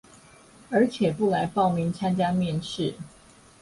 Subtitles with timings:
[0.71, 2.95] 而且不來報名參加面試